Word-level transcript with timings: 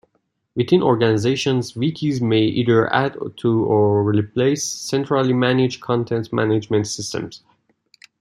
Within 0.55 0.81
organizations, 0.81 1.73
wikis 1.73 2.23
may 2.23 2.41
either 2.41 2.91
add 2.91 3.15
to 3.37 3.65
or 3.65 4.03
replace 4.03 4.63
centrally 4.65 5.31
managed 5.33 5.81
content 5.81 6.33
management 6.33 6.87
systems. 6.87 7.43